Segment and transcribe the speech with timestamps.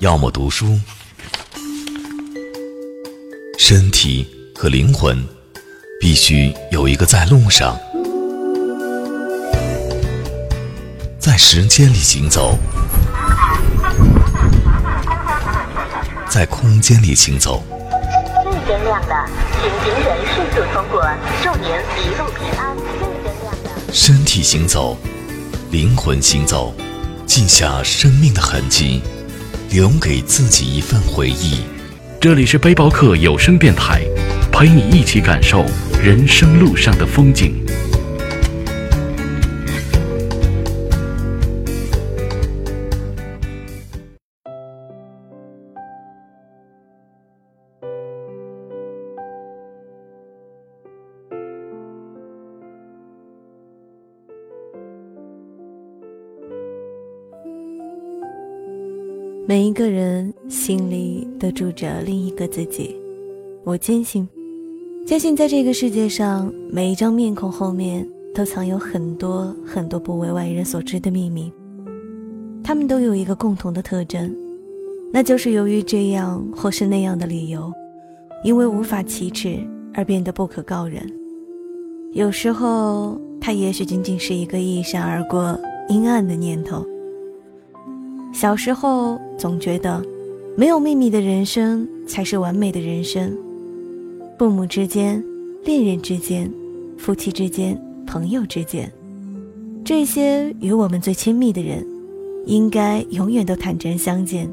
[0.00, 0.78] 要么读书。
[3.58, 5.26] 身体和灵魂
[6.00, 7.76] 必须有一个在路上，
[11.18, 12.56] 在时间里行走，
[16.28, 17.64] 在空间里行走。
[18.44, 19.28] 绿灯亮了，
[19.60, 21.04] 请行人迅速通过，
[21.42, 21.68] 祝您
[21.98, 22.76] 一路平安。
[22.76, 23.92] 绿灯亮了。
[23.92, 24.96] 身体行走，
[25.72, 26.72] 灵魂行走，
[27.26, 29.02] 记下生命的痕迹，
[29.70, 31.60] 留给自己一份回忆。
[32.20, 34.02] 这里是背包客有声电台，
[34.50, 35.64] 陪你一起感受
[36.02, 37.54] 人生路上的风景。
[59.48, 62.94] 每一个人心里都住着另一个自己，
[63.64, 64.28] 我坚信，
[65.06, 71.50] 坚信在这个世界上，每一张面孔后面都藏有很多很多不为外人所知的秘密。
[72.62, 74.36] 他们都有一个共同的特征，
[75.10, 77.72] 那就是由于这样或是那样的理由，
[78.44, 79.58] 因为无法启齿
[79.94, 81.10] 而变得不可告人。
[82.12, 86.84] 有时候，它也许仅仅是一个一闪而过阴暗的念头。
[88.32, 90.02] 小时候总觉得，
[90.56, 93.36] 没有秘密的人生才是完美的人生。
[94.38, 95.22] 父母之间、
[95.64, 96.48] 恋人之间、
[96.96, 98.90] 夫妻之间、朋友之间，
[99.84, 101.84] 这些与我们最亲密的人，
[102.46, 104.48] 应该永远都坦诚相见，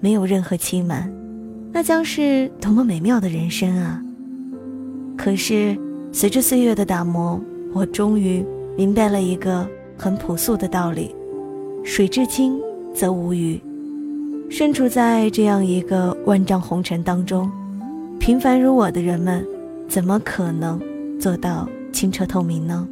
[0.00, 1.12] 没有任何欺瞒，
[1.70, 4.02] 那将是多么美妙的人生啊！
[5.16, 5.76] 可是
[6.12, 7.38] 随着岁月的打磨，
[7.74, 8.42] 我终于
[8.76, 11.14] 明白了一个很朴素的道理：
[11.84, 12.58] 水至清。
[12.98, 13.60] 则无语。
[14.50, 17.48] 身处在这样一个万丈红尘当中，
[18.18, 19.46] 平凡如我的人们，
[19.86, 20.80] 怎么可能
[21.20, 22.88] 做到清澈透明呢？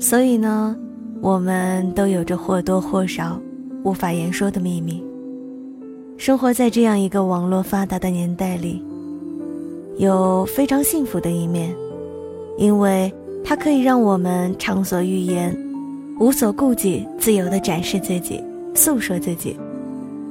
[0.00, 0.74] 所以呢，
[1.20, 3.40] 我们都有着或多或少
[3.84, 5.00] 无法言说的秘密。
[6.16, 8.82] 生活在这样一个网络发达的年代里，
[9.98, 11.72] 有非常幸福的一面，
[12.56, 13.12] 因为
[13.44, 15.67] 它可以让我们畅所欲言。
[16.18, 18.42] 无所顾忌，自由地展示自己，
[18.74, 19.56] 诉说自己，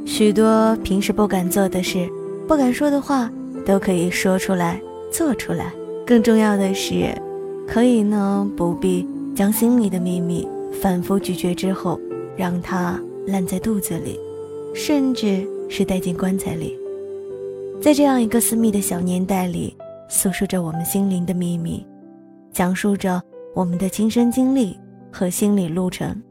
[0.06, 2.10] 许多平时不敢做的事，
[2.46, 3.32] 不敢说的话，
[3.66, 4.82] 都可以说出来，
[5.12, 5.72] 做出来。
[6.06, 7.14] 更重要的是，
[7.66, 10.46] 可以呢不必将心里的秘密
[10.82, 11.98] 反复咀嚼之后，
[12.36, 14.20] 让它烂在肚子里，
[14.74, 16.78] 甚至是带进棺材里。
[17.82, 19.74] 在这样一个私密的小年代里，
[20.10, 21.86] 诉说着我们心灵的秘密，
[22.52, 23.22] 讲述着
[23.56, 24.78] 我们的亲身经历。
[25.18, 26.22] 和心理路程，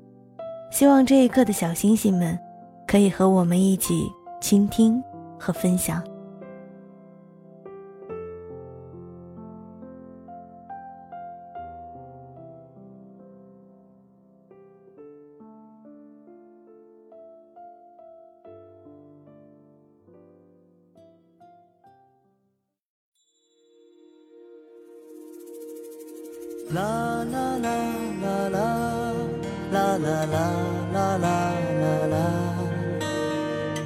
[0.70, 2.38] 希望这一刻的小星星们，
[2.86, 4.06] 可以和我们一起
[4.40, 5.02] 倾听
[5.36, 6.00] 和分享。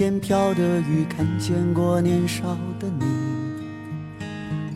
[0.00, 3.04] 天飘的雨，看见过年少的你。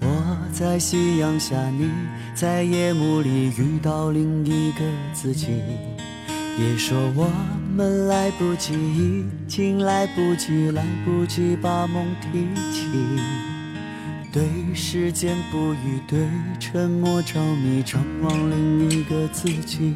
[0.03, 1.91] 我在夕阳下，你
[2.35, 4.81] 在夜幕里遇到另一个
[5.15, 5.47] 自己。
[6.59, 7.27] 别说我
[7.75, 12.87] 们来不及，已经来不及，来不及把梦提起。
[14.31, 14.43] 对
[14.75, 16.19] 时间不语，对
[16.61, 19.95] 沉默着迷，张望另一个自己。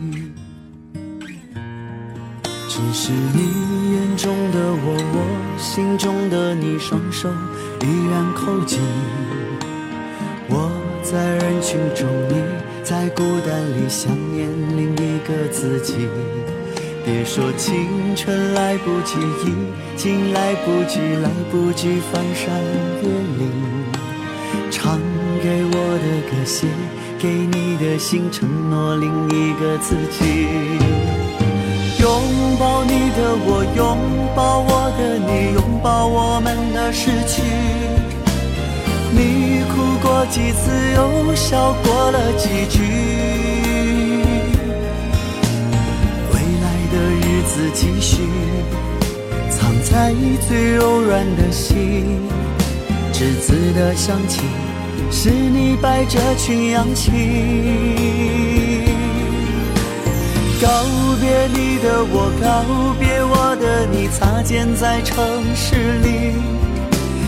[2.78, 7.28] 只是你眼中的我，我心中的你，双手
[7.80, 8.78] 依然扣紧。
[10.48, 10.70] 我
[11.02, 12.40] 在人群中，你
[12.84, 16.08] 在孤单里想念另一个自己。
[17.04, 19.52] 别说青春来不及，已
[19.96, 22.62] 经来不及，来不及翻山
[23.02, 23.08] 越
[23.38, 23.50] 岭。
[24.70, 25.00] 唱
[25.42, 26.68] 给我的歌，写
[27.18, 31.17] 给你的信，承诺另一个自己。
[32.00, 33.98] 拥抱你的我，拥
[34.34, 37.42] 抱我的你，拥抱我们的失去。
[39.10, 42.82] 你哭过几次，又笑过了几句？
[46.32, 48.22] 未来的日子继续，
[49.50, 50.14] 藏在
[50.48, 52.20] 最柔软的心。
[53.12, 54.42] 栀子的香气，
[55.10, 57.10] 是你把着群羊起。
[60.60, 60.68] 告
[61.20, 62.64] 别你的我，告
[62.98, 65.14] 别我的你，擦肩在城
[65.54, 66.32] 市里，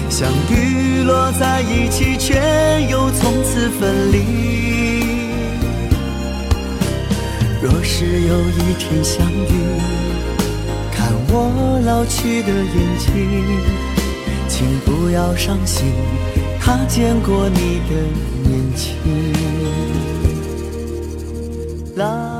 [0.08, 2.34] 相遇落在一起，却
[2.90, 4.18] 又从此分离。
[7.62, 9.78] 若是有一天相遇，
[10.90, 13.08] 看我老去的眼睛，
[14.48, 15.92] 请不要伤心，
[16.60, 17.94] 他见过你的
[18.42, 18.96] 年轻。
[21.94, 22.39] 啦。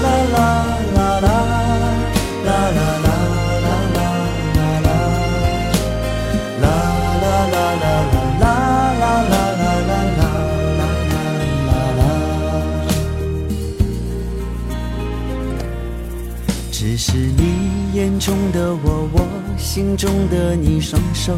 [18.19, 19.27] 中的我，我
[19.57, 21.37] 心中的你，双手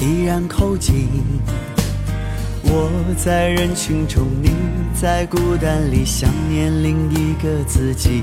[0.00, 1.08] 依然扣紧。
[2.62, 4.50] 我在人群中，你
[4.94, 8.22] 在孤单里想念另一个自己。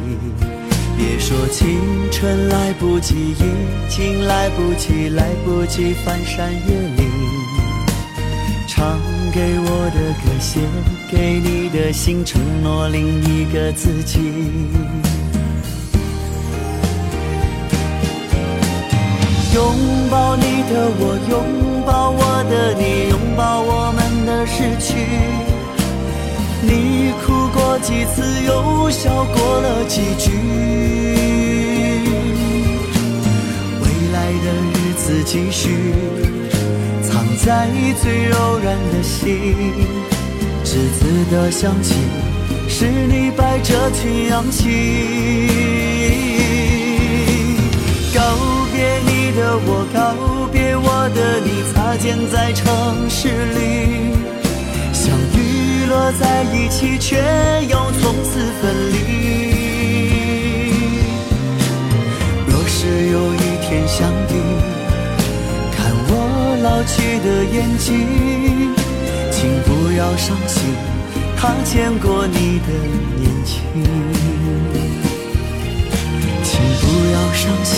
[0.97, 1.79] 别说青
[2.11, 7.09] 春来不及，已经来不及，来不及翻山越岭。
[8.67, 8.99] 唱
[9.31, 10.59] 给我的歌，写
[11.11, 14.19] 给你的信，承诺另一个自己。
[19.53, 24.95] 拥抱你的我，拥抱我的你，拥抱我们的失去。
[26.61, 30.31] 你哭过几次，又笑过了几句。
[33.81, 35.93] 未来的日子继续，
[37.03, 37.67] 藏在
[38.01, 39.53] 最柔软的心。
[40.63, 40.99] 栀子
[41.29, 41.95] 的香气，
[42.69, 44.69] 是你摆着群羊起。
[48.81, 53.61] 别你的我告别我的你，擦肩在城市里，
[54.91, 57.21] 相遇落在一起，却
[57.69, 58.95] 又从此分离。
[62.47, 64.33] 若是有一天相遇，
[65.77, 66.11] 看我
[66.63, 67.87] 老去的眼睛，
[69.31, 70.73] 请不要伤心，
[71.37, 72.73] 他见过你的
[73.21, 73.61] 年轻，
[76.43, 77.77] 请不要伤心。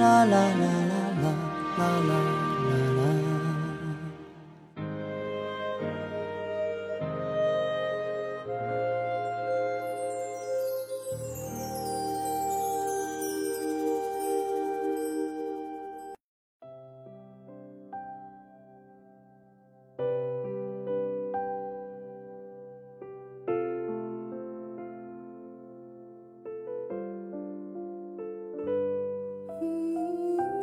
[0.00, 1.34] 啦啦啦啦啦
[1.76, 2.49] 啦啦。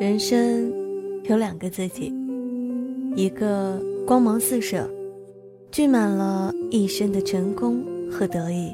[0.08, 0.72] 人生
[1.26, 2.14] 有两个自己，
[3.14, 4.90] 一个光芒四射，
[5.70, 8.72] 聚满了一生的成功和得意，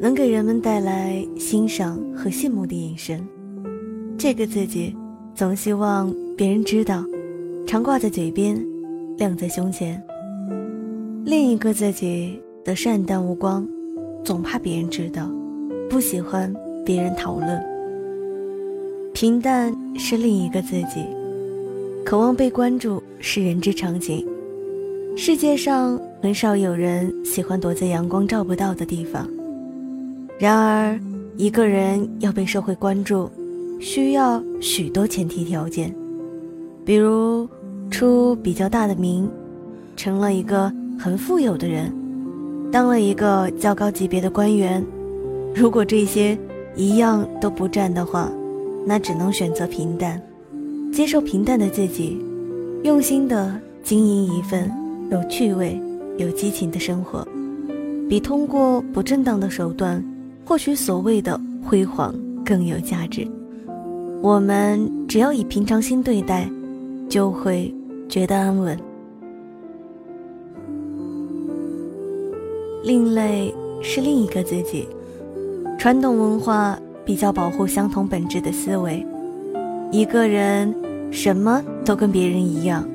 [0.00, 3.22] 能给人们带来欣赏和羡慕的眼神。
[4.16, 4.96] 这个自己
[5.34, 7.04] 总希望别人知道，
[7.66, 8.58] 常挂在嘴边，
[9.18, 10.02] 亮在胸前。
[11.26, 13.68] 另一个自己的善淡无光，
[14.24, 15.30] 总怕别人知道，
[15.90, 16.50] 不喜欢
[16.86, 17.71] 别人讨论。
[19.12, 21.06] 平淡是另一个自己，
[22.04, 24.26] 渴望被关注是人之常情。
[25.16, 29.28] 世界上很少有人喜欢躲在阳光照不到的地方。
[30.38, 30.98] 然而，
[31.36, 33.30] 一个人要被社会关注，
[33.78, 35.94] 需要许多前提条件，
[36.84, 37.46] 比如
[37.90, 39.30] 出比较大的名，
[39.94, 41.92] 成了一个很富有的人，
[42.72, 44.82] 当了一个较高级别的官员。
[45.54, 46.36] 如果这些
[46.74, 48.32] 一样都不占的话，
[48.84, 50.20] 那只能选择平淡，
[50.92, 52.20] 接受平淡的自己，
[52.82, 54.70] 用心的经营一份
[55.10, 55.80] 有趣味、
[56.18, 57.26] 有激情的生活。
[58.08, 60.04] 比通过不正当的手段
[60.44, 63.26] 获取所谓的辉煌更有价值。
[64.20, 66.48] 我们只要以平常心对待，
[67.08, 67.74] 就会
[68.08, 68.78] 觉得安稳。
[72.84, 74.86] 另类是另一个自己。
[75.78, 79.04] 传统文化比较保护相同本质的思维，
[79.90, 80.74] 一个人
[81.10, 82.86] 什么都跟别人一样，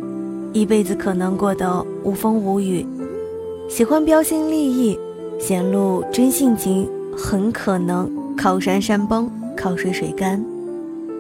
[0.54, 2.86] 一辈子可能过得无风无雨。
[3.70, 4.98] 喜欢标新立异，
[5.40, 6.88] 显露真性情，
[7.18, 10.44] 很可能靠山山崩，靠水水干。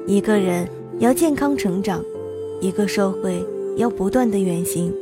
[0.07, 0.67] 一个人
[0.99, 2.01] 要健康成长，
[2.61, 3.43] 一个社会
[3.75, 4.93] 要不断的远行，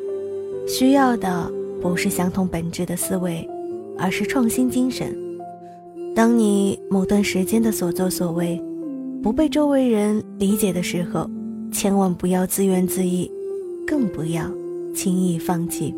[0.67, 1.51] 需要的
[1.81, 3.47] 不是相同本质的思维，
[3.95, 5.15] 而是创新精神。
[6.15, 8.57] 当你某段时间的所作所为
[9.21, 11.29] 不被周围人理解的时候，
[11.73, 13.29] 千万不要自怨自艾，
[13.85, 14.49] 更不要
[14.93, 15.93] 轻易放弃。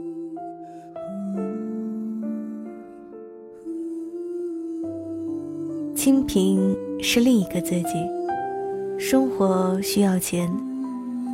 [5.94, 7.94] 清贫是另一个自己。
[8.98, 10.52] 生活需要钱，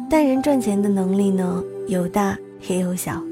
[0.10, 2.38] 但人赚钱的能力呢，有大
[2.68, 3.24] 也有小。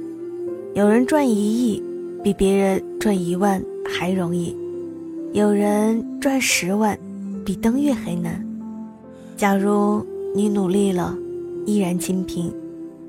[0.75, 1.84] 有人赚一亿，
[2.24, 4.55] 比别人赚一万还容易。
[5.33, 7.00] 有人赚十万，
[7.45, 8.45] 比登月还难。
[9.38, 11.17] 假如你努力了，
[11.65, 12.53] 依然清贫，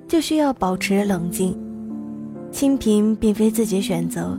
[0.07, 1.53] 就需要保持冷静。
[2.53, 4.39] 清贫并非自己选择，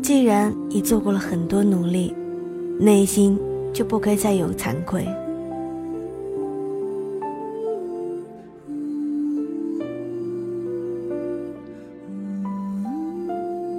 [0.00, 2.14] 既然已做过了很多努力，
[2.78, 3.36] 内心
[3.72, 5.04] 就不该再有惭愧。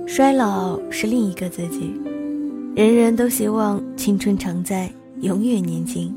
[0.05, 1.93] 衰老是另一个自己。
[2.77, 4.87] 人人都希望青春常在，
[5.21, 6.13] 永远年轻，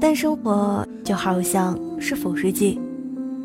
[0.00, 2.80] 但生活就好像是腐蚀剂，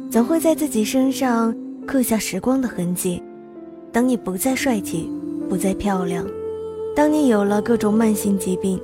[0.09, 3.21] 总会在自己身上刻下时光的痕迹。
[3.91, 5.07] 当你不再帅气，
[5.47, 6.25] 不再漂亮，
[6.95, 8.81] 当你有了各种慢性疾病，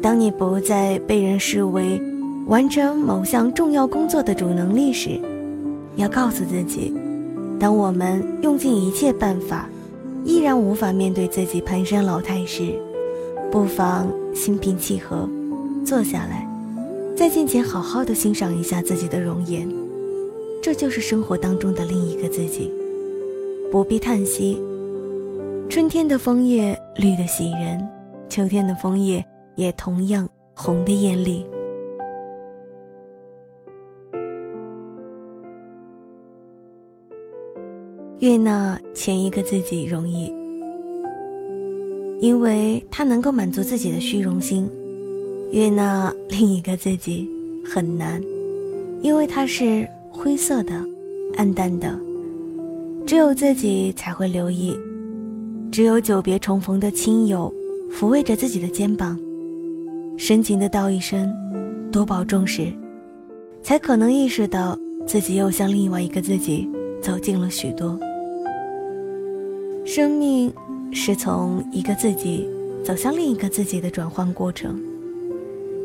[0.00, 2.00] 当你不再被人视为
[2.46, 5.20] 完成某项重要工作的主能力时，
[5.96, 6.94] 要告诉自己：
[7.58, 9.68] 当我们用尽一切办法。
[10.24, 12.74] 依然无法面对自己蹒跚老态时，
[13.50, 15.28] 不妨心平气和，
[15.84, 16.46] 坐下来，
[17.16, 19.68] 在镜前好好的欣赏一下自己的容颜。
[20.62, 22.70] 这就是生活当中的另一个自己，
[23.72, 24.60] 不必叹息。
[25.68, 27.88] 春天的枫叶绿得喜人，
[28.28, 29.24] 秋天的枫叶
[29.54, 31.46] 也同样红得艳丽。
[38.20, 40.30] 悦纳前一个自己容易，
[42.20, 44.66] 因为他能够满足自己的虚荣心；
[45.52, 47.26] 悦纳另一个自己
[47.64, 48.22] 很难，
[49.00, 50.74] 因为他是灰色的、
[51.38, 51.98] 暗淡的。
[53.06, 54.76] 只有自己才会留意，
[55.72, 57.50] 只有久别重逢的亲友
[57.90, 59.18] 抚慰着自己的肩膀，
[60.18, 61.32] 深情的道一声
[61.90, 62.70] “多保重”时，
[63.62, 66.68] 才可能意识到自己又向另外一个自己
[67.00, 67.98] 走近了许多。
[69.84, 70.52] 生命
[70.92, 72.48] 是从一个自己
[72.84, 74.80] 走向另一个自己的转换过程，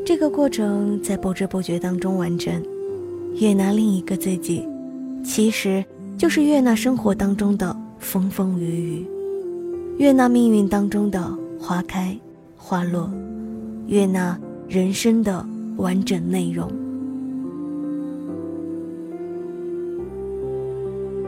[0.06, 2.54] 这个过程在不知不觉当中完成。
[3.36, 4.66] 悦纳另一个自己，
[5.24, 5.84] 其实
[6.18, 9.08] 就是悦纳生活当中的风风雨雨，
[9.98, 12.18] 悦纳命运当中的花开
[12.56, 13.10] 花落，
[13.88, 15.46] 悦纳人生的
[15.78, 16.72] 完整内容。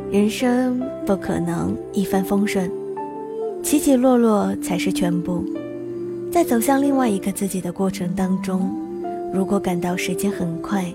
[0.10, 2.72] 人生不可能一帆风顺，
[3.62, 5.44] 起起落落才是全部。
[6.32, 8.74] 在走向另外一个自己的过程当中，
[9.34, 10.86] 如果感到时间很快，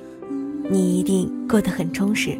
[0.70, 2.38] 你一定过得很充实；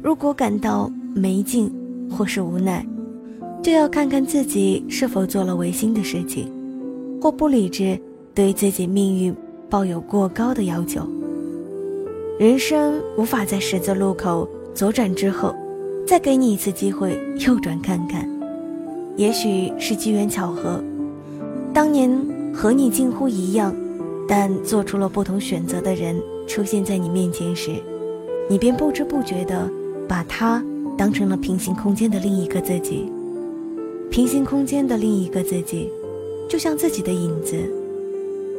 [0.00, 1.68] 如果感到没劲
[2.08, 2.86] 或是无奈，
[3.60, 6.48] 就要看看自己是否做了违心的事情，
[7.20, 7.98] 或不理智
[8.32, 9.34] 对自己命运
[9.68, 11.02] 抱有过高的要求。
[12.38, 15.52] 人生无法在十字路口左转之后。
[16.10, 18.28] 再给你一次机会，右转看看，
[19.16, 20.82] 也许是机缘巧合。
[21.72, 22.10] 当年
[22.52, 23.72] 和你近乎一样，
[24.26, 27.80] 但做出了不同选择的人出现在你面前时，
[28.48, 29.70] 你便不知不觉地
[30.08, 30.60] 把他
[30.98, 33.08] 当成了平行空间的另一个自己。
[34.10, 35.88] 平行空间的另一个自己，
[36.48, 37.54] 就像自己的影子，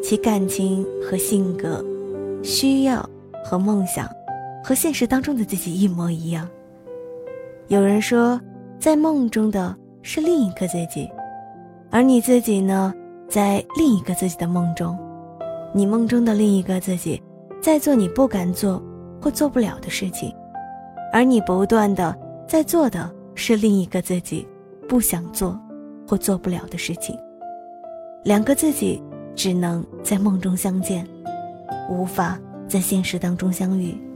[0.01, 1.83] 其感情和性格、
[2.41, 3.05] 需要
[3.43, 4.07] 和梦想，
[4.63, 6.47] 和现实当中的自己一模一样。
[7.71, 8.37] 有人说
[8.77, 11.09] 在梦中的是另一个自己
[11.89, 12.93] 而你自己呢
[13.29, 14.99] 在另一个自己的梦中。
[15.73, 17.23] 你梦中的另一个自己
[17.61, 18.83] 在做你不敢做
[19.21, 20.29] 或做不了的事情
[21.13, 22.13] 而你不断的
[22.45, 24.45] 在做的是另一个自己
[24.85, 25.57] 不想做
[26.05, 27.17] 或做不了的事情。
[28.21, 29.01] 两个自己
[29.33, 31.07] 只能在梦中相见
[31.89, 32.37] 无法
[32.67, 34.10] 在现实当中相遇。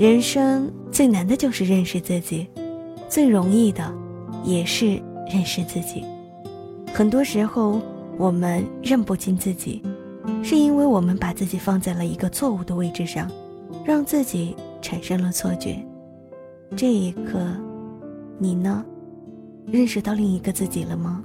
[0.00, 2.48] 人生最难的就是认识自己
[3.06, 3.94] 最容易的
[4.42, 4.98] 也是
[5.30, 6.02] 认识自己。
[6.94, 7.78] 很多时候
[8.16, 9.82] 我们认不清自己
[10.42, 13.30] 是因为我们把自己放在了一个错误的位置上
[13.84, 15.76] 让自己产生了错觉。
[16.74, 17.38] 这一刻
[18.38, 18.82] 你呢？
[19.66, 21.22] 认识到另一个自己了吗？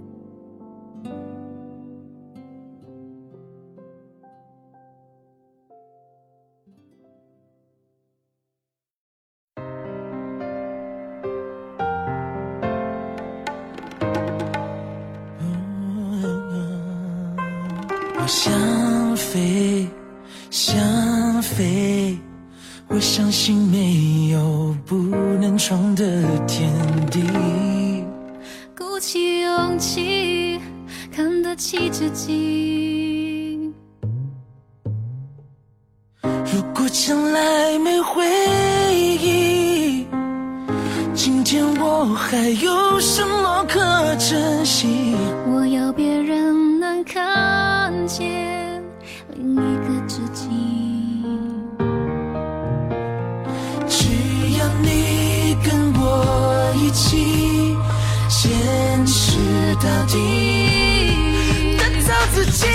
[37.57, 38.21] 还没回
[39.17, 40.05] 忆，
[41.13, 43.79] 今天我还有什么可
[44.15, 45.15] 珍惜？
[45.47, 48.83] 我要别人能看见
[49.35, 50.49] 另一个自己，
[53.87, 54.09] 只
[54.59, 57.77] 要你跟我一起
[58.27, 59.39] 坚持
[59.75, 60.17] 到底，
[61.77, 62.74] 打造自己。